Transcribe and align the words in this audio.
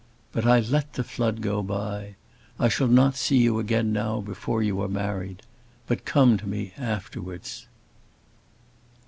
But 0.31 0.47
I 0.47 0.61
let 0.61 0.93
the 0.93 1.03
flood 1.03 1.41
go 1.41 1.61
by! 1.61 2.15
I 2.57 2.69
shall 2.69 2.87
not 2.87 3.15
see 3.15 3.37
you 3.37 3.59
again 3.59 3.93
now 3.93 4.19
before 4.19 4.63
you 4.63 4.81
are 4.81 4.87
married; 4.89 5.43
but 5.85 6.05
come 6.05 6.37
to 6.39 6.47
me 6.49 6.73
afterwards." 6.75 7.67